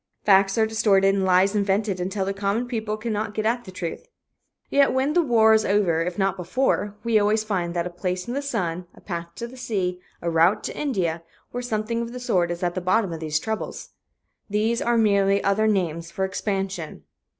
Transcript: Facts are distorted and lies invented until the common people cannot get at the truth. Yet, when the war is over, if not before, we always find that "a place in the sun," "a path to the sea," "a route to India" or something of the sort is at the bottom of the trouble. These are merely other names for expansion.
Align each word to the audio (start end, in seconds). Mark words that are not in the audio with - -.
Facts 0.23 0.57
are 0.57 0.65
distorted 0.65 1.13
and 1.13 1.23
lies 1.23 1.53
invented 1.53 1.99
until 1.99 2.25
the 2.25 2.33
common 2.33 2.67
people 2.67 2.97
cannot 2.97 3.35
get 3.35 3.45
at 3.45 3.65
the 3.65 3.71
truth. 3.71 4.07
Yet, 4.67 4.93
when 4.93 5.13
the 5.13 5.21
war 5.21 5.53
is 5.53 5.63
over, 5.63 6.01
if 6.01 6.17
not 6.17 6.37
before, 6.37 6.95
we 7.03 7.19
always 7.19 7.43
find 7.43 7.75
that 7.75 7.85
"a 7.85 7.91
place 7.91 8.27
in 8.27 8.33
the 8.33 8.41
sun," 8.41 8.87
"a 8.95 8.99
path 9.01 9.27
to 9.35 9.45
the 9.47 9.57
sea," 9.57 10.01
"a 10.19 10.27
route 10.27 10.63
to 10.63 10.75
India" 10.75 11.21
or 11.53 11.61
something 11.61 12.01
of 12.01 12.13
the 12.13 12.19
sort 12.19 12.49
is 12.49 12.63
at 12.63 12.73
the 12.73 12.81
bottom 12.81 13.13
of 13.13 13.19
the 13.19 13.29
trouble. 13.29 13.75
These 14.49 14.81
are 14.81 14.97
merely 14.97 15.43
other 15.43 15.67
names 15.67 16.09
for 16.09 16.25
expansion. 16.25 17.03